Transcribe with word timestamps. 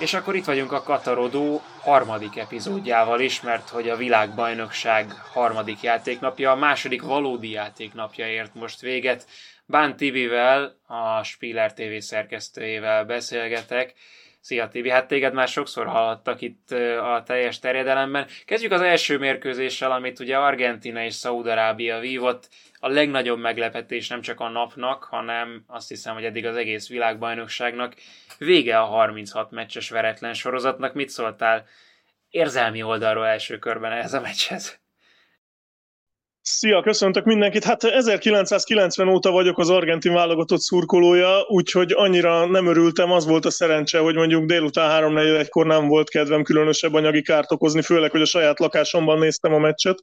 És 0.00 0.14
akkor 0.14 0.36
itt 0.36 0.44
vagyunk 0.44 0.72
a 0.72 0.82
Katarodó 0.82 1.62
harmadik 1.80 2.36
epizódjával 2.36 3.20
is, 3.20 3.40
mert 3.40 3.68
hogy 3.68 3.88
a 3.88 3.96
világbajnokság 3.96 5.12
harmadik 5.32 5.80
játéknapja, 5.80 6.50
a 6.50 6.56
második 6.56 7.02
valódi 7.02 7.50
játéknapja 7.50 8.28
ért 8.28 8.54
most 8.54 8.80
véget. 8.80 9.26
Bán 9.66 9.96
Tibivel, 9.96 10.76
a 10.86 11.22
Spiller 11.22 11.72
TV 11.72 11.98
szerkesztőjével 11.98 13.04
beszélgetek. 13.04 13.94
Szia 14.40 14.68
Tibi, 14.68 14.90
hát 14.90 15.06
téged 15.06 15.32
már 15.32 15.48
sokszor 15.48 15.86
hallottak 15.86 16.40
itt 16.40 16.70
a 17.00 17.22
teljes 17.26 17.58
terjedelemben. 17.58 18.26
Kezdjük 18.44 18.72
az 18.72 18.80
első 18.80 19.18
mérkőzéssel, 19.18 19.92
amit 19.92 20.20
ugye 20.20 20.36
Argentina 20.36 21.04
és 21.04 21.14
Szaudarábia 21.14 21.98
vívott. 21.98 22.48
A 22.78 22.88
legnagyobb 22.88 23.38
meglepetés 23.38 24.08
nem 24.08 24.20
csak 24.20 24.40
a 24.40 24.48
napnak, 24.48 25.04
hanem 25.04 25.64
azt 25.66 25.88
hiszem, 25.88 26.14
hogy 26.14 26.24
eddig 26.24 26.46
az 26.46 26.56
egész 26.56 26.88
világbajnokságnak. 26.88 27.94
Vége 28.38 28.78
a 28.78 28.84
36 28.84 29.50
meccses 29.50 29.90
veretlen 29.90 30.34
sorozatnak. 30.34 30.94
Mit 30.94 31.08
szóltál 31.08 31.66
érzelmi 32.30 32.82
oldalról 32.82 33.26
első 33.26 33.58
körben 33.58 33.92
ez 33.92 34.14
a 34.14 34.20
meccshez? 34.20 34.79
Szia, 36.52 36.82
köszöntök 36.82 37.24
mindenkit. 37.24 37.64
Hát 37.64 37.84
1990 37.84 39.08
óta 39.08 39.30
vagyok 39.30 39.58
az 39.58 39.70
argentin 39.70 40.12
válogatott 40.12 40.60
szurkolója, 40.60 41.44
úgyhogy 41.48 41.92
annyira 41.96 42.46
nem 42.46 42.66
örültem, 42.66 43.12
az 43.12 43.26
volt 43.26 43.44
a 43.44 43.50
szerencse, 43.50 43.98
hogy 43.98 44.14
mondjuk 44.14 44.44
délután 44.44 45.04
3-4-kor 45.04 45.66
nem 45.66 45.88
volt 45.88 46.10
kedvem 46.10 46.42
különösebb 46.42 46.94
anyagi 46.94 47.22
kárt 47.22 47.52
okozni, 47.52 47.82
főleg, 47.82 48.10
hogy 48.10 48.20
a 48.20 48.24
saját 48.26 48.58
lakásomban 48.58 49.18
néztem 49.18 49.54
a 49.54 49.58
meccset. 49.58 49.98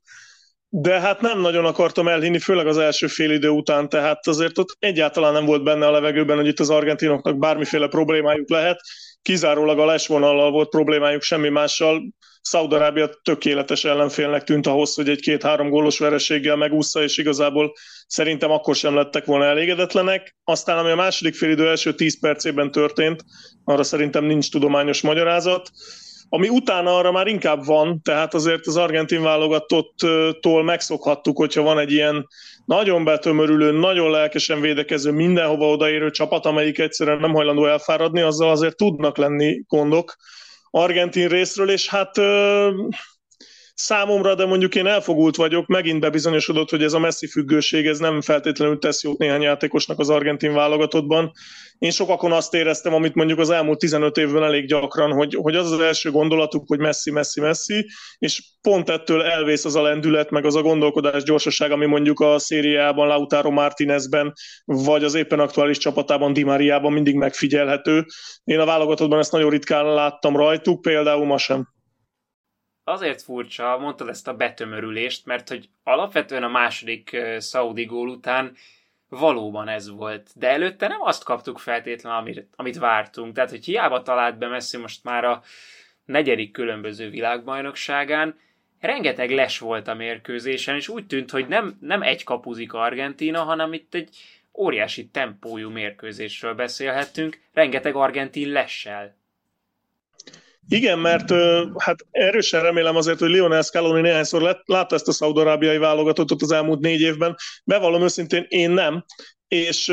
De 0.69 0.99
hát 0.99 1.21
nem 1.21 1.39
nagyon 1.39 1.65
akartam 1.65 2.07
elhinni, 2.07 2.39
főleg 2.39 2.67
az 2.67 2.77
első 2.77 3.07
fél 3.07 3.31
idő 3.31 3.49
után, 3.49 3.89
tehát 3.89 4.27
azért 4.27 4.57
ott 4.57 4.75
egyáltalán 4.79 5.33
nem 5.33 5.45
volt 5.45 5.63
benne 5.63 5.87
a 5.87 5.91
levegőben, 5.91 6.37
hogy 6.37 6.47
itt 6.47 6.59
az 6.59 6.69
argentinoknak 6.69 7.37
bármiféle 7.37 7.87
problémájuk 7.87 8.49
lehet. 8.49 8.79
Kizárólag 9.21 9.79
a 9.79 9.85
lesvonallal 9.85 10.51
volt 10.51 10.69
problémájuk, 10.69 11.21
semmi 11.21 11.49
mással 11.49 12.01
Szaudarábia 12.47 13.09
tökéletes 13.23 13.83
ellenfélnek 13.85 14.43
tűnt 14.43 14.67
ahhoz, 14.67 14.95
hogy 14.95 15.09
egy 15.09 15.19
két-három 15.19 15.69
gólos 15.69 15.99
vereséggel 15.99 16.55
megúszta, 16.55 17.03
és 17.03 17.17
igazából 17.17 17.73
szerintem 18.07 18.51
akkor 18.51 18.75
sem 18.75 18.95
lettek 18.95 19.25
volna 19.25 19.45
elégedetlenek. 19.45 20.35
Aztán, 20.43 20.77
ami 20.77 20.89
a 20.89 20.95
második 20.95 21.35
félidő 21.35 21.67
első 21.67 21.93
10 21.93 22.19
percében 22.19 22.71
történt, 22.71 23.23
arra 23.63 23.83
szerintem 23.83 24.23
nincs 24.23 24.51
tudományos 24.51 25.01
magyarázat. 25.01 25.71
Ami 26.29 26.49
utána 26.49 26.97
arra 26.97 27.11
már 27.11 27.27
inkább 27.27 27.65
van, 27.65 28.01
tehát 28.01 28.33
azért 28.33 28.67
az 28.67 28.77
argentin 28.77 29.21
válogatottól 29.21 30.63
megszokhattuk, 30.63 31.37
hogyha 31.37 31.61
van 31.61 31.79
egy 31.79 31.91
ilyen 31.91 32.27
nagyon 32.65 33.03
betömörülő, 33.03 33.71
nagyon 33.71 34.11
lelkesen 34.11 34.61
védekező, 34.61 35.11
mindenhova 35.11 35.69
odaérő 35.69 36.11
csapat, 36.11 36.45
amelyik 36.45 36.79
egyszerűen 36.79 37.19
nem 37.19 37.33
hajlandó 37.33 37.65
elfáradni, 37.65 38.21
azzal 38.21 38.49
azért 38.49 38.77
tudnak 38.77 39.17
lenni 39.17 39.63
gondok 39.67 40.15
argentin 40.77 41.27
részről, 41.27 41.69
és 41.69 41.89
hát 41.89 42.17
számomra, 43.79 44.35
de 44.35 44.45
mondjuk 44.45 44.75
én 44.75 44.85
elfogult 44.85 45.35
vagyok, 45.35 45.67
megint 45.67 45.99
bebizonyosodott, 45.99 46.69
hogy 46.69 46.83
ez 46.83 46.93
a 46.93 46.99
messzi 46.99 47.27
függőség, 47.27 47.85
ez 47.85 47.99
nem 47.99 48.21
feltétlenül 48.21 48.79
tesz 48.79 49.03
jót 49.03 49.17
néhány 49.17 49.41
játékosnak 49.41 49.99
az 49.99 50.09
argentin 50.09 50.53
válogatottban. 50.53 51.31
Én 51.77 51.91
sokakon 51.91 52.31
azt 52.31 52.53
éreztem, 52.53 52.93
amit 52.93 53.13
mondjuk 53.13 53.39
az 53.39 53.49
elmúlt 53.49 53.79
15 53.79 54.17
évben 54.17 54.43
elég 54.43 54.67
gyakran, 54.67 55.11
hogy, 55.11 55.37
hogy 55.41 55.55
az 55.55 55.71
az 55.71 55.79
első 55.79 56.11
gondolatuk, 56.11 56.67
hogy 56.67 56.79
messzi, 56.79 57.11
messzi, 57.11 57.41
messzi, 57.41 57.89
és 58.17 58.43
pont 58.61 58.89
ettől 58.89 59.23
elvész 59.23 59.65
az 59.65 59.75
a 59.75 59.81
lendület, 59.81 60.29
meg 60.29 60.45
az 60.45 60.55
a 60.55 60.61
gondolkodás 60.61 61.23
gyorsaság, 61.23 61.71
ami 61.71 61.85
mondjuk 61.85 62.19
a 62.19 62.39
szériában, 62.39 63.07
Lautaro 63.07 63.51
Martinezben, 63.51 64.33
vagy 64.65 65.03
az 65.03 65.13
éppen 65.15 65.39
aktuális 65.39 65.77
csapatában, 65.77 66.33
Di 66.33 66.43
Mariában 66.43 66.93
mindig 66.93 67.15
megfigyelhető. 67.15 68.05
Én 68.43 68.59
a 68.59 68.65
válogatottban 68.65 69.19
ezt 69.19 69.31
nagyon 69.31 69.49
ritkán 69.49 69.93
láttam 69.93 70.35
rajtuk, 70.35 70.81
például 70.81 71.25
ma 71.25 71.37
sem 71.37 71.75
azért 72.87 73.21
furcsa, 73.21 73.77
mondtad 73.77 74.09
ezt 74.09 74.27
a 74.27 74.33
betömörülést, 74.33 75.25
mert 75.25 75.49
hogy 75.49 75.69
alapvetően 75.83 76.43
a 76.43 76.47
második 76.47 77.17
Saudi 77.39 77.85
gól 77.85 78.09
után 78.09 78.55
valóban 79.09 79.67
ez 79.67 79.89
volt. 79.89 80.29
De 80.35 80.49
előtte 80.49 80.87
nem 80.87 81.01
azt 81.01 81.23
kaptuk 81.23 81.59
feltétlenül, 81.59 82.19
amit, 82.19 82.47
amit 82.55 82.77
vártunk. 82.77 83.33
Tehát, 83.33 83.49
hogy 83.49 83.65
hiába 83.65 84.01
talált 84.01 84.37
be 84.37 84.47
Messi 84.47 84.77
most 84.77 85.03
már 85.03 85.23
a 85.23 85.41
negyedik 86.05 86.51
különböző 86.51 87.09
világbajnokságán, 87.09 88.39
rengeteg 88.79 89.31
les 89.31 89.59
volt 89.59 89.87
a 89.87 89.93
mérkőzésen, 89.93 90.75
és 90.75 90.89
úgy 90.89 91.07
tűnt, 91.07 91.31
hogy 91.31 91.47
nem, 91.47 91.77
nem 91.81 92.01
egy 92.01 92.23
kapuzik 92.23 92.73
Argentina, 92.73 93.43
hanem 93.43 93.73
itt 93.73 93.93
egy 93.93 94.17
óriási 94.53 95.07
tempójú 95.07 95.69
mérkőzésről 95.69 96.53
beszélhettünk, 96.53 97.41
rengeteg 97.53 97.95
argentin 97.95 98.51
lessel. 98.51 99.16
Igen, 100.69 100.99
mert 100.99 101.31
hát 101.77 102.05
erősen 102.11 102.61
remélem 102.61 102.95
azért, 102.95 103.19
hogy 103.19 103.29
Lionel 103.29 103.61
Scaloni 103.61 104.01
néhányszor 104.01 104.41
lett, 104.41 104.61
látta 104.65 104.95
ezt 104.95 105.07
a 105.07 105.11
szaudarábiai 105.11 105.77
válogatottat 105.77 106.41
az 106.41 106.51
elmúlt 106.51 106.79
négy 106.79 107.01
évben. 107.01 107.35
Bevallom 107.63 108.03
őszintén, 108.03 108.45
én 108.47 108.71
nem. 108.71 109.05
És 109.47 109.91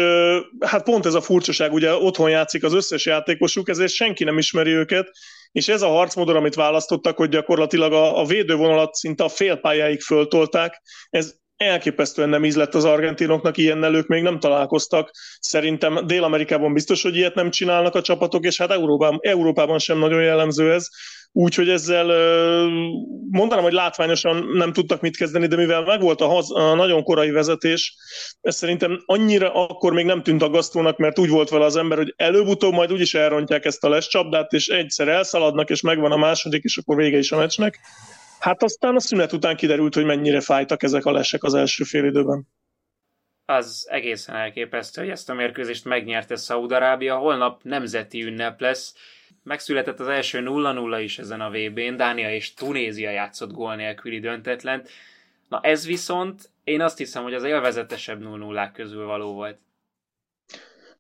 hát 0.61 0.83
pont 0.83 1.07
ez 1.07 1.15
a 1.15 1.21
furcsaság, 1.21 1.73
ugye 1.73 1.95
otthon 1.95 2.31
játszik 2.31 2.65
az 2.65 2.73
összes 2.73 3.07
játékosuk, 3.07 3.69
ezért 3.69 3.93
senki 3.93 4.25
nem 4.25 4.39
ismeri 4.39 4.71
őket, 4.71 5.11
és 5.53 5.69
ez 5.69 5.83
a 5.83 5.89
harcmodor, 5.89 6.37
amit 6.37 6.55
választottak, 6.55 7.17
hogy 7.17 7.29
gyakorlatilag 7.29 7.93
a, 7.93 8.21
a 8.21 8.25
védővonalat 8.25 8.95
szinte 8.95 9.25
a 9.25 9.29
félpályáig 9.29 10.01
föltolták, 10.01 10.83
ez 11.11 11.35
elképesztően 11.57 12.29
nem 12.29 12.45
ízlett 12.45 12.75
az 12.75 12.85
argentinoknak, 12.85 13.57
ilyennel 13.57 13.95
ők 13.95 14.07
még 14.07 14.23
nem 14.23 14.39
találkoztak. 14.39 15.11
Szerintem 15.41 16.07
Dél-Amerikában 16.07 16.73
biztos, 16.73 17.03
hogy 17.03 17.17
ilyet 17.17 17.35
nem 17.35 17.51
csinálnak 17.51 17.95
a 17.95 18.03
csapatok, 18.03 18.45
és 18.45 18.59
hát 18.59 18.71
Európában, 18.71 19.19
Európában 19.23 19.79
sem 19.79 19.99
nagyon 19.99 20.23
jellemző 20.23 20.73
ez. 20.73 20.89
Úgyhogy 21.37 21.69
ezzel 21.69 22.07
mondanám, 23.31 23.65
hogy 23.65 23.73
látványosan 23.73 24.47
nem 24.53 24.73
tudtak 24.73 25.01
mit 25.01 25.17
kezdeni, 25.17 25.47
de 25.47 25.57
mivel 25.57 25.83
megvolt 25.83 26.21
a, 26.21 26.27
haz, 26.27 26.55
a 26.55 26.75
nagyon 26.75 27.03
korai 27.03 27.31
vezetés, 27.31 27.95
ez 28.41 28.57
szerintem 28.57 29.03
annyira 29.07 29.53
akkor 29.53 29.93
még 29.93 30.05
nem 30.05 30.23
tűnt 30.23 30.43
aggasztónak, 30.43 30.97
mert 30.97 31.19
úgy 31.19 31.29
volt 31.29 31.49
vele 31.49 31.65
az 31.65 31.77
ember, 31.77 31.99
hogy 31.99 32.15
előbb-utóbb 32.17 32.73
majd 32.73 32.93
úgyis 32.93 33.15
elrontják 33.15 33.65
ezt 33.65 33.85
a 33.85 33.89
lescsapdát, 33.89 34.53
és 34.53 34.69
egyszer 34.69 35.09
elszaladnak, 35.09 35.71
és 35.71 35.81
megvan 35.81 36.13
a 36.13 36.17
második, 36.17 36.63
és 36.63 36.77
akkor 36.77 36.97
vége 36.97 37.19
is 37.19 37.33
a 37.33 37.37
meccsnek. 37.37 37.81
Hát 38.45 38.63
aztán 38.63 38.95
a 38.95 39.01
szünet 39.01 39.33
után 39.33 39.57
kiderült, 39.57 39.95
hogy 39.95 40.05
mennyire 40.05 40.41
fájtak 40.41 40.83
ezek 40.83 41.05
a 41.05 41.13
lesek 41.13 41.43
az 41.43 41.55
első 41.55 41.85
fél 41.85 42.05
időben. 42.05 42.49
Az 43.45 43.87
egészen 43.91 44.35
elképesztő, 44.35 45.01
hogy 45.01 45.11
ezt 45.11 45.31
a 45.31 45.35
mérkőzést 45.35 45.85
megnyerte 45.85 46.37
Szaudarábia, 46.37 47.17
holnap 47.17 47.63
nemzeti 47.63 48.23
ünnep 48.23 48.61
lesz. 48.61 48.95
Megszületett 49.43 50.01
az 50.01 50.07
első 50.07 50.43
0-0 50.45 51.01
is 51.03 51.19
ezen 51.19 51.41
a 51.41 51.51
VB-n, 51.51 51.97
Dánia 51.97 52.35
és 52.35 52.55
Tunézia 52.55 53.11
játszott 53.11 53.53
gól 53.53 53.75
nélküli 53.75 54.21
döntetlen. 54.21 54.83
Na 55.49 55.61
ez 55.61 55.87
viszont 55.87 56.51
én 56.65 56.81
azt 56.81 56.99
hiszem, 56.99 57.23
hogy 57.23 57.35
az 57.35 57.45
élvezetesebb 57.45 58.21
0 58.21 58.71
közül 58.73 59.07
való 59.07 59.33
volt. 59.33 59.59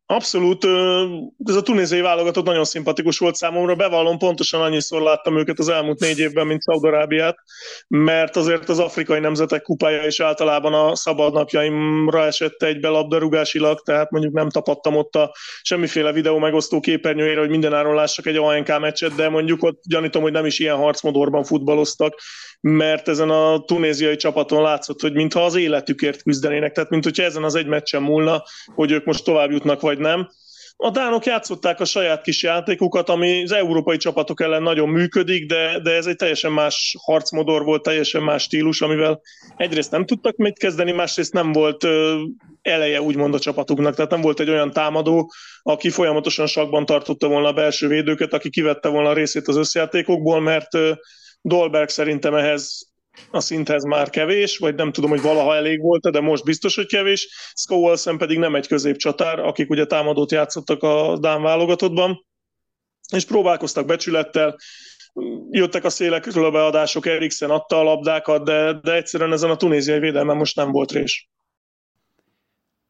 Abszolút, 0.07 0.65
ez 1.45 1.55
a 1.55 1.63
tunéziai 1.63 2.01
válogatott 2.01 2.45
nagyon 2.45 2.65
szimpatikus 2.65 3.19
volt 3.19 3.35
számomra, 3.35 3.75
bevallom, 3.75 4.19
pontosan 4.19 4.61
annyiszor 4.61 5.03
láttam 5.03 5.39
őket 5.39 5.59
az 5.59 5.69
elmúlt 5.69 6.01
négy 6.01 6.19
évben, 6.19 6.47
mint 6.47 6.63
Szaudarábiát, 6.63 7.37
mert 7.89 8.37
azért 8.37 8.69
az 8.69 8.79
afrikai 8.79 9.21
nemzetek 9.21 9.63
kupája 9.63 10.07
is 10.07 10.21
általában 10.21 10.75
a 10.75 10.95
szabadnapjaimra 10.97 12.25
esett 12.25 12.63
egybe 12.63 12.89
labdarúgásilag, 12.89 13.81
tehát 13.81 14.11
mondjuk 14.11 14.35
nem 14.35 14.49
tapadtam 14.49 14.97
ott 14.97 15.15
a 15.15 15.35
semmiféle 15.63 16.13
videó 16.13 16.39
megosztó 16.39 16.81
képernyőjére, 16.81 17.41
hogy 17.41 17.51
mindenáron 17.51 17.95
lássak 17.95 18.27
egy 18.27 18.37
ANK 18.37 18.81
meccset, 18.81 19.15
de 19.15 19.29
mondjuk 19.29 19.63
ott 19.63 19.83
gyanítom, 19.89 20.23
hogy 20.23 20.33
nem 20.33 20.47
is 20.47 20.59
ilyen 20.59 20.77
harcmodorban 20.77 21.45
futballoztak, 21.45 22.21
mert 22.61 23.09
ezen 23.09 23.31
a 23.31 23.65
tunéziai 23.65 24.17
csapaton 24.17 24.63
látszott, 24.63 25.01
hogy 25.01 25.13
mintha 25.13 25.45
az 25.45 25.55
életükért 25.55 26.23
küzdenének, 26.23 26.73
tehát 26.73 26.91
mint 26.91 27.05
hogyha 27.05 27.23
ezen 27.23 27.45
az 27.45 27.55
egy 27.55 27.67
meccsen 27.67 28.03
múlna, 28.03 28.43
hogy 28.75 28.91
ők 28.91 29.05
most 29.05 29.25
tovább 29.25 29.51
jutnak, 29.51 29.81
vagy 29.81 29.94
nem. 29.99 30.29
A 30.77 30.91
dánok 30.91 31.25
játszották 31.25 31.81
a 31.81 31.85
saját 31.85 32.23
kis 32.23 32.43
játékukat, 32.43 33.09
ami 33.09 33.43
az 33.43 33.53
európai 33.53 33.97
csapatok 33.97 34.41
ellen 34.41 34.63
nagyon 34.63 34.89
működik, 34.89 35.47
de, 35.47 35.81
de 35.83 35.91
ez 35.91 36.07
egy 36.07 36.17
teljesen 36.17 36.53
más 36.53 36.97
harcmodor 37.03 37.65
volt, 37.65 37.83
teljesen 37.83 38.23
más 38.23 38.43
stílus, 38.43 38.81
amivel 38.81 39.21
egyrészt 39.57 39.91
nem 39.91 40.07
tudtak 40.07 40.37
mit 40.37 40.59
kezdeni, 40.59 40.93
másrészt 40.93 41.33
nem 41.33 41.53
volt 41.53 41.85
ö, 41.85 42.23
eleje 42.63 43.03
úgymond 43.03 43.35
a 43.35 43.39
csapatuknak, 43.39 43.95
tehát 43.95 44.11
nem 44.11 44.21
volt 44.21 44.41
egy 44.41 44.51
olyan 44.51 44.73
támadó, 44.73 45.33
aki 45.63 45.91
folyamatosan 45.91 46.47
sakban 46.47 46.87
tartotta 46.87 47.29
volna 47.29 47.49
a 47.49 47.53
belső 47.53 47.89
védőket, 47.89 48.33
aki 48.33 48.51
kivette 48.51 48.89
volna 48.89 49.09
a 49.09 49.15
részét 49.15 49.49
az 49.49 49.57
összjátékokból, 49.57 50.41
mert 50.41 50.75
ö, 50.75 50.93
Dolberg 51.41 51.89
szerintem 51.89 52.35
ehhez 52.35 52.94
a 53.31 53.41
szinthez 53.41 53.85
már 53.85 54.11
kevés, 54.11 54.59
vagy 54.59 54.75
nem 54.75 54.93
tudom, 54.93 55.11
hogy 55.11 55.21
valaha 55.21 55.55
elég 55.55 55.81
volt 55.81 56.11
de 56.11 56.21
most 56.21 56.45
biztos, 56.45 56.75
hogy 56.75 56.87
kevés. 56.87 57.53
Skowalsen 57.55 58.19
pedig 58.19 58.39
nem 58.39 58.55
egy 58.55 58.67
középcsatár, 58.67 59.39
akik 59.39 59.71
ugye 59.71 59.87
támadót 59.87 60.31
játszottak 60.31 60.83
a 60.83 61.19
Dán 61.19 61.43
válogatottban, 61.43 62.27
és 63.15 63.25
próbálkoztak 63.25 63.87
becsülettel, 63.87 64.57
jöttek 65.51 65.85
a 65.85 65.91
szélekről 65.91 66.45
a 66.45 66.51
beadások, 66.51 67.07
Eriksen 67.07 67.51
adta 67.51 67.79
a 67.79 67.83
labdákat, 67.83 68.45
de, 68.45 68.73
de 68.73 68.95
egyszerűen 68.95 69.33
ezen 69.33 69.51
a 69.51 69.57
tunéziai 69.57 69.99
védelmen 69.99 70.37
most 70.37 70.57
nem 70.57 70.71
volt 70.71 70.93
rés. 70.93 71.29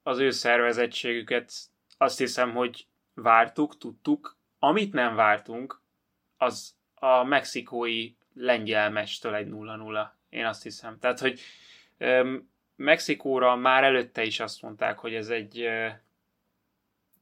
Az 0.02 0.18
ő 0.18 0.30
szervezettségüket 0.30 1.52
azt 1.96 2.18
hiszem, 2.18 2.52
hogy 2.52 2.86
vártuk, 3.14 3.78
tudtuk. 3.78 4.36
Amit 4.58 4.92
nem 4.92 5.14
vártunk, 5.14 5.82
az 6.36 6.74
a 6.94 7.24
mexikói 7.24 8.10
lengyel 8.34 8.90
meccstől 8.90 9.34
egy 9.34 9.48
0-0. 9.50 10.06
Én 10.28 10.44
azt 10.44 10.62
hiszem. 10.62 10.98
Tehát, 10.98 11.18
hogy 11.18 11.40
Mexikóra 12.76 13.56
már 13.56 13.84
előtte 13.84 14.22
is 14.22 14.40
azt 14.40 14.62
mondták, 14.62 14.98
hogy 14.98 15.14
ez 15.14 15.28
egy 15.28 15.60
ö, 15.60 15.88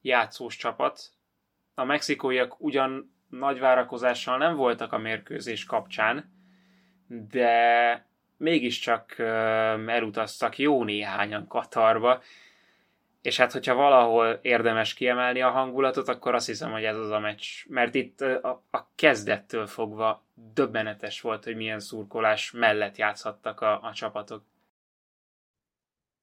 játszós 0.03 0.57
csapat. 0.57 1.11
A 1.75 1.85
mexikóiak 1.85 2.61
ugyan 2.61 3.15
nagy 3.29 3.59
várakozással 3.59 4.39
nem 4.39 4.57
voltak 4.57 4.93
a 4.93 4.99
mérkőzés 4.99 5.65
kapcsán, 5.65 6.33
de 7.07 8.07
mégiscsak 8.37 9.19
elutaztak 9.87 10.59
jó 10.59 10.85
néhányan 10.85 11.47
Katarba, 11.47 12.23
és 13.23 13.37
hát, 13.37 13.53
hogyha 13.53 13.75
valahol 13.75 14.39
érdemes 14.43 14.95
kiemelni 14.95 15.43
a 15.43 15.51
hangulatot, 15.51 16.09
akkor 16.09 16.35
azt 16.35 16.47
hiszem, 16.47 16.71
hogy 16.71 16.85
ez 16.85 16.97
az 16.97 17.11
a 17.11 17.19
meccs. 17.19 17.47
Mert 17.69 17.95
itt 17.95 18.21
a, 18.21 18.65
a 18.71 18.91
kezdettől 18.95 19.67
fogva 19.67 20.25
döbbenetes 20.55 21.21
volt, 21.21 21.45
hogy 21.45 21.57
milyen 21.57 21.81
szurkolás 21.81 22.51
mellett 22.51 22.97
játszhattak 22.97 23.61
a, 23.61 23.81
a 23.83 23.93
csapatok. 23.95 24.45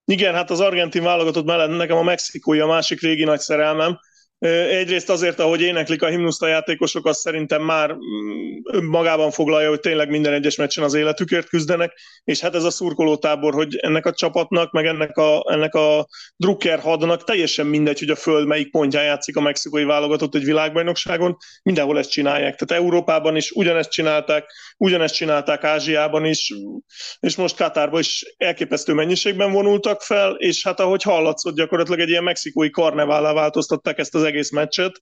Igen, 0.06 0.34
hát 0.34 0.50
az 0.50 0.60
argentin 0.60 1.04
válogatott 1.04 1.46
mellett 1.46 1.78
nekem 1.78 1.98
a 1.98 2.04
mexikói 2.04 2.60
a 2.60 2.68
másik 2.68 3.02
régi 3.02 3.24
nagy 3.24 3.40
szerelmem, 3.40 4.00
Egyrészt 4.40 5.10
azért, 5.10 5.40
ahogy 5.40 5.62
éneklik 5.62 6.02
a 6.02 6.08
himnuszt 6.08 6.42
a 6.42 6.48
játékosok, 6.48 7.06
azt 7.06 7.20
szerintem 7.20 7.62
már 7.62 7.94
mm, 7.94 8.86
magában 8.86 9.32
foglalja, 9.32 9.70
hogy 9.70 9.80
tényleg 9.80 10.10
minden 10.10 10.34
egyes 10.34 10.56
meccsen 10.56 10.84
az 10.84 10.94
életükért 10.94 11.48
küzdenek, 11.48 12.00
és 12.24 12.40
hát 12.40 12.56
ez 12.56 12.64
a 12.64 12.70
szurkolótábor, 12.70 13.54
hogy 13.54 13.76
ennek 13.76 14.06
a 14.06 14.14
csapatnak, 14.14 14.72
meg 14.72 14.86
ennek 14.86 15.18
a, 15.18 15.44
ennek 15.52 15.74
a 15.74 16.08
drukker 16.36 16.80
hadnak 16.80 17.24
teljesen 17.24 17.66
mindegy, 17.66 18.00
hogy 18.00 18.10
a 18.10 18.16
föld 18.16 18.48
melyik 18.48 18.72
pontján 18.72 19.04
játszik 19.04 19.36
a 19.38 19.42
mexikói 19.42 19.84
válogatott 19.84 20.36
egy 20.36 20.46
világbajnokságon, 20.46 21.38
mindenhol 21.64 21.98
ezt 21.98 22.12
csinálják. 22.12 22.56
Tehát 22.56 22.84
Európában 22.84 23.36
is 23.36 23.52
ugyanezt 23.52 23.92
csinálták, 23.92 24.46
ugyanezt 24.78 25.16
csinálták 25.16 25.64
Ázsiában 25.64 26.26
is, 26.26 26.54
és 27.20 27.36
most 27.36 27.56
Katárban 27.56 28.00
is 28.00 28.34
elképesztő 28.38 28.94
mennyiségben 28.94 29.52
vonultak 29.52 30.02
fel, 30.02 30.36
és 30.38 30.64
hát 30.64 30.80
ahogy 30.80 31.04
hallatszott, 31.04 31.56
gyakorlatilag 31.56 32.00
egy 32.00 32.10
ilyen 32.10 32.24
mexikói 32.24 32.70
karnevállá 32.70 33.34
változtatták 33.34 33.98
ezt 33.98 34.16
az 34.16 34.28
egész 34.30 34.52
meccset, 34.52 35.02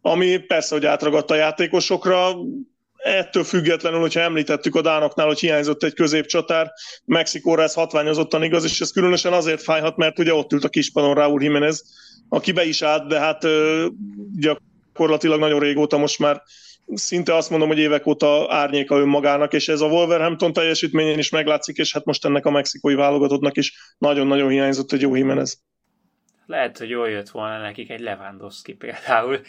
ami 0.00 0.38
persze, 0.38 0.74
hogy 0.74 0.86
átragadt 0.86 1.30
a 1.30 1.34
játékosokra, 1.34 2.34
ettől 2.98 3.44
függetlenül, 3.44 4.00
hogyha 4.00 4.20
említettük 4.20 4.74
a 4.74 4.80
Dánoknál, 4.80 5.26
hogy 5.26 5.38
hiányzott 5.38 5.82
egy 5.82 5.94
középcsatár, 5.94 6.72
Mexikóra 7.04 7.62
ez 7.62 7.74
hatványozottan 7.74 8.42
igaz, 8.42 8.64
és 8.64 8.80
ez 8.80 8.90
különösen 8.90 9.32
azért 9.32 9.62
fájhat, 9.62 9.96
mert 9.96 10.18
ugye 10.18 10.34
ott 10.34 10.52
ült 10.52 10.64
a 10.64 10.68
kispadon 10.68 11.14
Raúl 11.14 11.42
Jiménez, 11.42 11.84
aki 12.28 12.52
be 12.52 12.64
is 12.64 12.82
állt, 12.82 13.08
de 13.08 13.18
hát 13.18 13.46
gyakorlatilag 14.38 15.38
nagyon 15.38 15.60
régóta 15.60 15.98
most 15.98 16.18
már 16.18 16.42
szinte 16.94 17.34
azt 17.34 17.50
mondom, 17.50 17.68
hogy 17.68 17.78
évek 17.78 18.06
óta 18.06 18.46
árnyéka 18.48 18.98
önmagának, 18.98 19.52
és 19.52 19.68
ez 19.68 19.80
a 19.80 19.86
Wolverhampton 19.86 20.52
teljesítményén 20.52 21.18
is 21.18 21.30
meglátszik, 21.30 21.76
és 21.76 21.92
hát 21.92 22.04
most 22.04 22.24
ennek 22.24 22.46
a 22.46 22.50
mexikói 22.50 22.94
válogatottnak 22.94 23.56
is 23.56 23.94
nagyon-nagyon 23.98 24.50
hiányzott 24.50 24.92
egy 24.92 25.00
jó 25.00 25.14
Jimenez. 25.14 25.60
Lehet, 26.48 26.78
hogy 26.78 26.88
jól 26.88 27.08
jött 27.08 27.28
volna 27.28 27.58
nekik 27.58 27.90
egy 27.90 28.00
Lewandowski 28.00 28.74
például. 28.74 29.40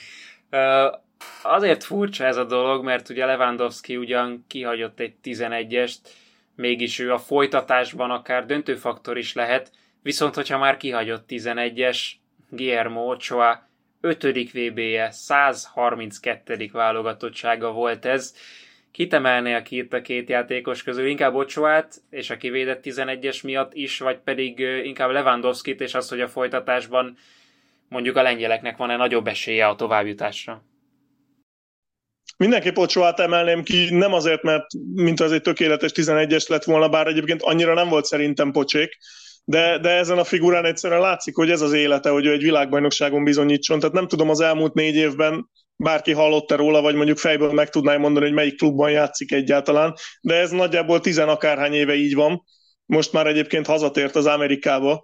Azért 1.41 1.83
furcsa 1.83 2.25
ez 2.25 2.37
a 2.37 2.43
dolog, 2.43 2.83
mert 2.83 3.09
ugye 3.09 3.25
Lewandowski 3.25 3.97
ugyan 3.97 4.45
kihagyott 4.47 4.99
egy 4.99 5.13
11-est, 5.23 5.95
mégis 6.55 6.99
ő 6.99 7.13
a 7.13 7.17
folytatásban 7.17 8.11
akár 8.11 8.45
döntőfaktor 8.45 9.17
is 9.17 9.33
lehet, 9.33 9.71
viszont 10.01 10.35
hogyha 10.35 10.57
már 10.57 10.77
kihagyott 10.77 11.25
11-es, 11.29 12.01
Guillermo 12.49 13.11
Ochoa 13.11 13.67
5. 14.01 14.23
VB-je, 14.51 15.11
132. 15.11 16.69
válogatottsága 16.71 17.71
volt 17.71 18.05
ez, 18.05 18.35
Kit 18.99 19.13
emelnél 19.13 19.61
ki 19.61 19.77
itt 19.77 19.93
a 19.93 20.01
két 20.01 20.29
játékos 20.29 20.83
közül? 20.83 21.05
Inkább 21.07 21.35
Ocsoát 21.35 22.01
és 22.09 22.29
a 22.29 22.37
kivédett 22.37 22.79
11-es 22.83 23.43
miatt 23.43 23.73
is, 23.73 23.99
vagy 23.99 24.17
pedig 24.17 24.59
inkább 24.59 25.09
Lewandowski-t 25.09 25.81
és 25.81 25.93
azt, 25.93 26.09
hogy 26.09 26.21
a 26.21 26.27
folytatásban 26.27 27.17
mondjuk 27.89 28.15
a 28.15 28.21
lengyeleknek 28.21 28.77
van-e 28.77 28.95
nagyobb 28.95 29.27
esélye 29.27 29.67
a 29.67 29.75
továbbjutásra? 29.75 30.63
Mindenképp 32.37 32.77
Ocsoát 32.77 33.19
emelném 33.19 33.63
ki, 33.63 33.87
nem 33.89 34.13
azért, 34.13 34.43
mert 34.43 34.65
mint 34.95 35.19
az 35.19 35.31
egy 35.31 35.41
tökéletes 35.41 35.91
11-es 35.95 36.49
lett 36.49 36.63
volna, 36.63 36.89
bár 36.89 37.07
egyébként 37.07 37.41
annyira 37.41 37.73
nem 37.73 37.89
volt 37.89 38.05
szerintem 38.05 38.51
pocsék, 38.51 38.97
de, 39.43 39.77
de 39.77 39.89
ezen 39.89 40.17
a 40.17 40.23
figurán 40.23 40.65
egyszerűen 40.65 41.01
látszik, 41.01 41.35
hogy 41.35 41.51
ez 41.51 41.61
az 41.61 41.73
élete, 41.73 42.09
hogy 42.09 42.25
ő 42.25 42.31
egy 42.31 42.43
világbajnokságon 42.43 43.23
bizonyítson. 43.23 43.79
Tehát 43.79 43.95
nem 43.95 44.07
tudom 44.07 44.29
az 44.29 44.39
elmúlt 44.39 44.73
négy 44.73 44.95
évben 44.95 45.49
bárki 45.83 46.11
hallott-e 46.11 46.55
róla, 46.55 46.81
vagy 46.81 46.95
mondjuk 46.95 47.17
fejből 47.17 47.53
meg 47.53 47.69
tudná 47.69 47.97
mondani, 47.97 48.25
hogy 48.25 48.35
melyik 48.35 48.57
klubban 48.57 48.91
játszik 48.91 49.31
egyáltalán, 49.31 49.93
de 50.21 50.35
ez 50.35 50.51
nagyjából 50.51 50.99
tizen 50.99 51.29
akárhány 51.29 51.73
éve 51.73 51.95
így 51.95 52.15
van. 52.15 52.43
Most 52.85 53.13
már 53.13 53.27
egyébként 53.27 53.65
hazatért 53.65 54.15
az 54.15 54.25
Amerikába, 54.25 55.03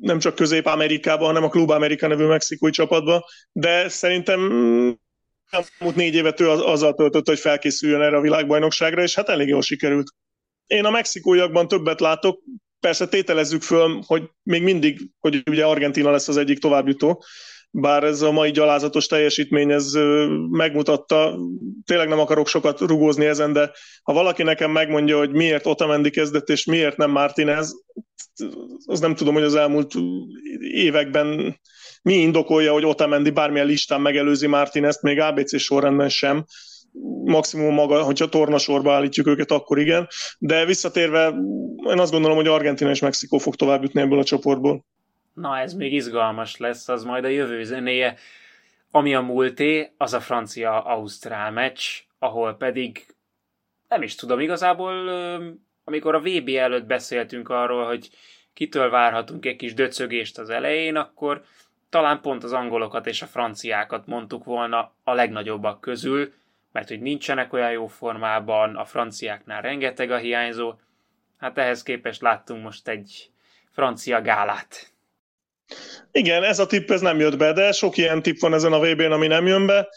nem 0.00 0.18
csak 0.18 0.34
Közép-Amerikába, 0.34 1.24
hanem 1.24 1.44
a 1.44 1.48
Klub 1.48 1.70
Amerika 1.70 2.06
nevű 2.06 2.24
mexikói 2.24 2.70
csapatba, 2.70 3.24
de 3.52 3.88
szerintem 3.88 4.40
elmúlt 5.50 5.96
négy 5.96 6.14
évet 6.14 6.40
ő 6.40 6.50
azzal 6.50 6.94
töltött, 6.94 7.26
hogy 7.26 7.38
felkészüljön 7.38 8.00
erre 8.00 8.16
a 8.16 8.20
világbajnokságra, 8.20 9.02
és 9.02 9.14
hát 9.14 9.28
elég 9.28 9.48
jól 9.48 9.62
sikerült. 9.62 10.06
Én 10.66 10.84
a 10.84 10.90
mexikóiakban 10.90 11.68
többet 11.68 12.00
látok, 12.00 12.42
persze 12.80 13.06
tételezzük 13.06 13.62
föl, 13.62 14.02
hogy 14.06 14.22
még 14.42 14.62
mindig, 14.62 15.00
hogy 15.18 15.42
ugye 15.50 15.64
Argentina 15.66 16.10
lesz 16.10 16.28
az 16.28 16.36
egyik 16.36 16.58
továbbjutó, 16.58 17.24
bár 17.76 18.04
ez 18.04 18.22
a 18.22 18.32
mai 18.32 18.50
gyalázatos 18.50 19.06
teljesítmény 19.06 19.70
ez 19.70 19.92
megmutatta, 20.50 21.38
tényleg 21.84 22.08
nem 22.08 22.18
akarok 22.18 22.46
sokat 22.46 22.80
rugózni 22.80 23.24
ezen, 23.24 23.52
de 23.52 23.70
ha 24.02 24.12
valaki 24.12 24.42
nekem 24.42 24.70
megmondja, 24.70 25.18
hogy 25.18 25.30
miért 25.30 25.66
Otamendi 25.66 26.10
kezdett, 26.10 26.48
és 26.48 26.64
miért 26.64 26.96
nem 26.96 27.10
Martinez, 27.10 27.74
az 28.86 29.00
nem 29.00 29.14
tudom, 29.14 29.34
hogy 29.34 29.42
az 29.42 29.54
elmúlt 29.54 29.92
években 30.60 31.60
mi 32.02 32.14
indokolja, 32.14 32.72
hogy 32.72 32.84
Otamendi 32.84 33.30
bármilyen 33.30 33.66
listán 33.66 34.00
megelőzi 34.00 34.46
Martinezt, 34.46 35.02
még 35.02 35.20
ABC 35.20 35.60
sorrendben 35.60 36.08
sem, 36.08 36.44
maximum 37.24 37.74
maga, 37.74 38.02
hogyha 38.02 38.28
tornasorba 38.28 38.92
állítjuk 38.92 39.26
őket, 39.26 39.50
akkor 39.50 39.78
igen, 39.78 40.08
de 40.38 40.64
visszatérve, 40.64 41.34
én 41.90 41.98
azt 41.98 42.12
gondolom, 42.12 42.36
hogy 42.36 42.46
Argentina 42.46 42.90
és 42.90 43.00
Mexikó 43.00 43.38
fog 43.38 43.54
tovább 43.54 43.82
jutni 43.82 44.00
ebből 44.00 44.18
a 44.18 44.24
csoportból 44.24 44.84
na 45.34 45.58
ez 45.58 45.74
még 45.74 45.92
izgalmas 45.92 46.56
lesz, 46.56 46.88
az 46.88 47.04
majd 47.04 47.24
a 47.24 47.28
jövő 47.28 47.64
zenéje. 47.64 48.16
Ami 48.90 49.14
a 49.14 49.20
múlté, 49.20 49.92
az 49.96 50.14
a 50.14 50.20
francia-ausztrál 50.20 51.50
meccs, 51.50 52.00
ahol 52.18 52.56
pedig 52.56 53.06
nem 53.88 54.02
is 54.02 54.14
tudom, 54.14 54.40
igazából 54.40 55.08
amikor 55.84 56.14
a 56.14 56.20
VB 56.20 56.48
előtt 56.48 56.86
beszéltünk 56.86 57.48
arról, 57.48 57.86
hogy 57.86 58.10
kitől 58.52 58.90
várhatunk 58.90 59.46
egy 59.46 59.56
kis 59.56 59.74
döcögést 59.74 60.38
az 60.38 60.50
elején, 60.50 60.96
akkor 60.96 61.44
talán 61.88 62.20
pont 62.20 62.44
az 62.44 62.52
angolokat 62.52 63.06
és 63.06 63.22
a 63.22 63.26
franciákat 63.26 64.06
mondtuk 64.06 64.44
volna 64.44 64.92
a 65.04 65.12
legnagyobbak 65.12 65.80
közül, 65.80 66.32
mert 66.72 66.88
hogy 66.88 67.00
nincsenek 67.00 67.52
olyan 67.52 67.70
jó 67.70 67.86
formában, 67.86 68.76
a 68.76 68.84
franciáknál 68.84 69.62
rengeteg 69.62 70.10
a 70.10 70.16
hiányzó, 70.16 70.74
hát 71.38 71.58
ehhez 71.58 71.82
képest 71.82 72.20
láttunk 72.20 72.62
most 72.62 72.88
egy 72.88 73.30
francia 73.70 74.22
gálát. 74.22 74.93
Igen, 76.12 76.42
ez 76.42 76.58
a 76.58 76.66
tipp 76.66 76.90
ez 76.90 77.00
nem 77.00 77.18
jött 77.18 77.36
be, 77.36 77.52
de 77.52 77.72
sok 77.72 77.96
ilyen 77.96 78.22
tipp 78.22 78.38
van 78.38 78.54
ezen 78.54 78.72
a 78.72 78.80
VB-n, 78.80 79.12
ami 79.12 79.26
nem 79.26 79.46
jön 79.46 79.66
be. 79.66 79.88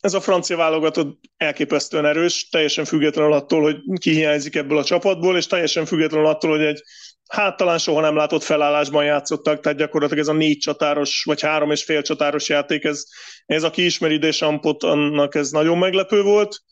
Ez 0.00 0.14
a 0.14 0.20
francia 0.20 0.56
válogatott 0.56 1.20
elképesztően 1.36 2.04
erős, 2.04 2.48
teljesen 2.48 2.84
függetlenül 2.84 3.32
attól, 3.32 3.62
hogy 3.62 3.76
ki 4.00 4.10
hiányzik 4.10 4.54
ebből 4.54 4.78
a 4.78 4.84
csapatból, 4.84 5.36
és 5.36 5.46
teljesen 5.46 5.86
függetlenül 5.86 6.26
attól, 6.26 6.50
hogy 6.50 6.64
egy 6.64 6.82
hát 7.28 7.56
talán 7.56 7.78
soha 7.78 8.00
nem 8.00 8.16
látott 8.16 8.42
felállásban 8.42 9.04
játszottak, 9.04 9.60
tehát 9.60 9.78
gyakorlatilag 9.78 10.22
ez 10.22 10.28
a 10.28 10.32
négy 10.32 10.58
csatáros, 10.58 11.22
vagy 11.24 11.40
három 11.40 11.70
és 11.70 11.84
fél 11.84 12.02
csatáros 12.02 12.48
játék, 12.48 12.84
ez, 12.84 13.04
ez 13.46 13.62
aki 13.62 13.84
ismeri 13.84 14.18
Desampot, 14.18 14.82
annak 14.82 15.34
ez 15.34 15.50
nagyon 15.50 15.78
meglepő 15.78 16.22
volt 16.22 16.62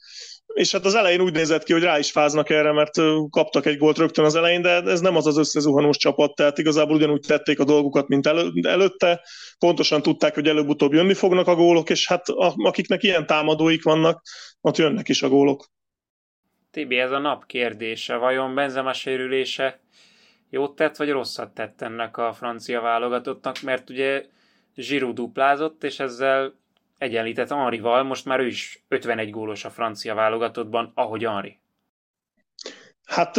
és 0.55 0.73
hát 0.73 0.85
az 0.85 0.95
elején 0.95 1.21
úgy 1.21 1.33
nézett 1.33 1.63
ki, 1.63 1.73
hogy 1.73 1.83
rá 1.83 1.99
is 1.99 2.11
fáznak 2.11 2.51
erre, 2.51 2.73
mert 2.73 2.95
kaptak 3.31 3.67
egy 3.67 3.77
gólt 3.77 3.99
rögtön 3.99 4.25
az 4.25 4.35
elején, 4.35 4.63
de 4.63 4.83
ez 4.83 5.01
nem 5.01 5.17
az 5.17 5.27
az 5.27 5.39
összezuhanós 5.39 5.97
csapat, 5.97 6.35
tehát 6.35 6.59
igazából 6.59 6.97
ugyanúgy 6.97 7.21
tették 7.27 7.61
a 7.61 7.65
dolgukat, 7.65 8.09
mint 8.09 8.27
elő, 8.27 8.51
előtte, 8.63 9.25
pontosan 9.59 10.03
tudták, 10.03 10.35
hogy 10.35 10.49
előbb-utóbb 10.49 10.93
jönni 10.93 11.15
fognak 11.15 11.47
a 11.47 11.55
gólok, 11.55 11.91
és 11.91 12.09
hát 12.09 12.29
akiknek 12.57 13.03
ilyen 13.03 13.27
támadóik 13.27 13.83
vannak, 13.83 14.23
ott 14.61 14.77
jönnek 14.77 15.09
is 15.09 15.23
a 15.23 15.29
gólok. 15.29 15.67
Tibi, 16.71 16.99
ez 16.99 17.11
a 17.11 17.19
nap 17.19 17.47
kérdése. 17.47 18.17
Vajon 18.17 18.55
Benzema 18.55 18.93
sérülése 18.93 19.81
jót 20.51 20.77
tett, 20.77 20.97
vagy 20.97 21.11
rosszat 21.11 21.55
tett 21.55 21.83
ennek 21.83 22.17
a 22.17 22.33
francia 22.33 22.81
válogatottnak? 22.81 23.61
Mert 23.61 23.91
ugye 23.91 24.25
Giroud 24.75 25.15
duplázott, 25.15 25.85
és 25.85 26.01
ezzel 26.01 26.60
egyenlített 27.01 27.49
Henrival, 27.49 28.03
most 28.03 28.25
már 28.25 28.41
ő 28.41 28.47
is 28.47 28.85
51 28.89 29.31
gólos 29.31 29.65
a 29.65 29.71
francia 29.71 30.15
válogatottban, 30.15 30.93
ahogy 30.95 31.25
Henri. 31.25 31.61
Hát, 33.05 33.37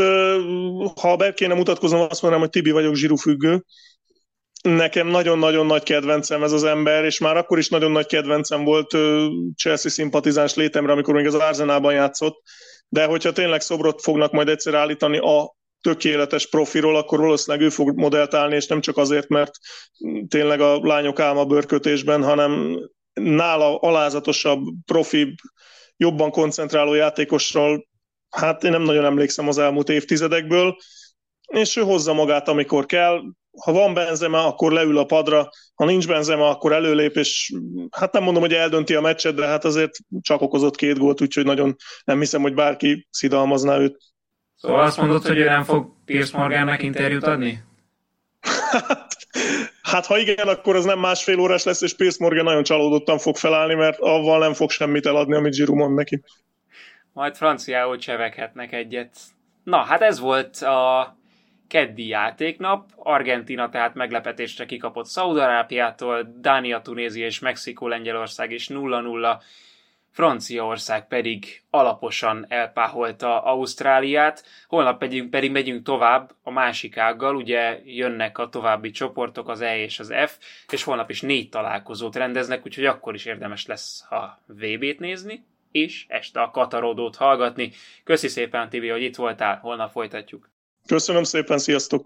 ha 1.01 1.15
be 1.15 1.34
kéne 1.34 1.53
mutatkoznom, 1.53 2.00
azt 2.00 2.22
mondanám, 2.22 2.46
hogy 2.46 2.50
Tibi 2.50 2.72
vagyok 2.72 2.96
zsíru 2.96 3.15
függő. 3.15 3.63
nekem 4.62 5.08
nagyon-nagyon 5.08 5.65
nagy 5.65 5.84
kedvencem 5.84 6.44
ez 6.44 6.51
az 6.51 6.63
ember, 6.63 7.03
és 7.03 7.20
már 7.20 7.38
akkor 7.38 7.58
is 7.58 7.70
nagyon 7.70 7.91
nagy 7.91 8.06
kedvencem 8.06 8.63
volt 8.63 8.89
Chelsea 9.56 9.91
szimpatizáns 9.91 10.56
létemre, 10.56 10.91
amikor 10.91 11.13
még 11.13 11.25
az 11.25 11.34
Arzenában 11.34 11.94
játszott, 11.94 12.41
de 12.88 13.06
hogyha 13.06 13.32
tényleg 13.32 13.62
szobrot 13.62 14.01
fognak 14.01 14.32
majd 14.32 14.50
egyszer 14.50 14.74
állítani 14.74 15.18
a 15.18 15.56
tökéletes 15.82 16.50
profiról, 16.50 16.96
akkor 16.96 17.20
valószínűleg 17.20 17.65
ő 17.65 17.70
fog 17.70 17.98
modellt 17.98 18.34
állni, 18.34 18.56
és 18.56 18.68
nem 18.68 18.82
csak 18.82 18.98
azért, 18.98 19.27
mert 19.27 19.51
tényleg 20.27 20.62
a 20.62 20.80
lányok 20.80 21.20
álma 21.20 21.46
bőrkötésben, 21.46 22.24
hanem 22.24 22.80
nála 23.13 23.77
alázatosabb, 23.77 24.63
profi, 24.86 25.36
jobban 25.98 26.32
koncentráló 26.32 26.94
játékosról, 26.94 27.88
hát 28.30 28.63
én 28.63 28.72
nem 28.72 28.82
nagyon 28.82 29.06
emlékszem 29.06 29.48
az 29.48 29.58
elmúlt 29.58 29.89
évtizedekből, 29.89 30.75
és 31.48 31.75
ő 31.75 31.82
hozza 31.82 32.13
magát, 32.13 32.48
amikor 32.48 32.86
kell. 32.86 33.22
Ha 33.62 33.72
van 33.72 33.94
benzema, 33.94 34.46
akkor 34.48 34.72
leül 34.72 34.98
a 34.98 35.06
padra, 35.06 35.50
ha 35.75 35.86
nincs 35.86 36.08
benzema, 36.08 36.50
akkor 36.50 36.74
előlép, 36.74 37.15
és 37.15 37.53
hát 37.91 38.13
nem 38.13 38.24
mondom, 38.24 38.41
hogy 38.41 38.53
eldönti 38.53 38.96
a 38.96 39.01
meccset, 39.01 39.36
de 39.36 39.46
hát 39.46 39.65
azért 39.65 39.98
csak 40.22 40.41
okozott 40.41 40.75
két 40.75 40.98
gólt, 40.98 41.22
úgyhogy 41.22 41.46
nagyon 41.46 41.75
nem 42.03 42.20
hiszem, 42.20 42.41
hogy 42.41 42.53
bárki 42.53 43.08
szidalmazná 43.10 43.77
őt. 43.77 43.98
Szóval 44.56 44.82
azt 44.82 44.98
mondod, 44.98 45.25
hogy 45.25 45.38
ő 45.38 45.44
nem 45.44 45.63
fog 45.63 45.94
Piers 46.06 46.32
Morgannek 46.32 46.84
interjút 46.84 47.24
adni? 47.24 47.63
hát 48.41 49.15
ha 49.81 50.17
igen, 50.17 50.47
akkor 50.47 50.75
az 50.75 50.85
nem 50.85 51.00
másfél 51.00 51.39
órás 51.39 51.63
lesz, 51.63 51.81
és 51.81 51.95
Piers 51.95 52.17
Morgan 52.17 52.43
nagyon 52.43 52.63
csalódottan 52.63 53.17
fog 53.17 53.35
felállni, 53.35 53.73
mert 53.73 54.00
avval 54.00 54.39
nem 54.39 54.53
fog 54.53 54.69
semmit 54.69 55.05
eladni, 55.05 55.35
amit 55.35 55.55
Giroud 55.55 55.77
mond 55.77 55.95
neki. 55.95 56.23
Majd 57.13 57.35
franciául 57.35 57.97
cseveghetnek 57.97 58.71
egyet. 58.71 59.17
Na, 59.63 59.77
hát 59.77 60.01
ez 60.01 60.19
volt 60.19 60.61
a 60.61 61.15
keddi 61.67 62.07
játéknap. 62.07 62.89
Argentina 62.95 63.69
tehát 63.69 63.93
meglepetésre 63.93 64.65
kikapott 64.65 65.05
Szaudarápiától, 65.05 66.33
Dánia, 66.38 66.81
Tunézia 66.81 67.25
és 67.25 67.39
Mexikó, 67.39 67.88
Lengyelország 67.88 68.51
is 68.51 68.67
0-0 68.69 69.38
Franciaország 70.12 71.08
pedig 71.08 71.62
alaposan 71.70 72.46
elpáholta 72.50 73.44
Ausztráliát, 73.44 74.44
holnap 74.68 75.00
pedig, 75.00 75.30
pedig 75.30 75.51
megyünk 75.51 75.84
tovább 75.84 76.32
a 76.44 76.51
másik 76.51 76.98
ággal, 76.98 77.36
ugye 77.36 77.82
jönnek 77.86 78.38
a 78.38 78.50
további 78.50 78.91
csoportok, 78.91 79.50
az 79.50 79.62
E 79.62 79.77
és 79.77 80.00
az 80.00 80.13
F, 80.25 80.38
és 80.70 80.84
holnap 80.84 81.10
is 81.10 81.22
négy 81.22 81.50
találkozót 81.50 82.15
rendeznek, 82.15 82.65
úgyhogy 82.65 82.86
akkor 82.86 83.13
is 83.13 83.25
érdemes 83.25 83.65
lesz 83.65 84.12
a 84.12 84.39
VB-t 84.46 85.00
nézni, 85.00 85.46
és 85.72 86.06
este 86.08 86.41
a 86.41 86.51
Katarodót 86.51 87.15
hallgatni. 87.15 87.72
Köszi 88.03 88.27
szépen, 88.27 88.70
Tibi, 88.70 88.89
hogy 88.89 89.01
itt 89.01 89.15
voltál, 89.15 89.60
holnap 89.62 89.91
folytatjuk. 89.91 90.50
Köszönöm 90.86 91.24
szépen, 91.24 91.58
sziasztok! 91.58 92.06